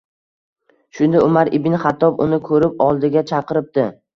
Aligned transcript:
Shunda 0.99 1.21
Umar 1.27 1.51
ibn 1.59 1.77
Xattob 1.85 2.25
uni 2.27 2.41
ko‘rib 2.51 2.85
oldiga 2.89 3.25
chaqiribdi. 3.35 3.89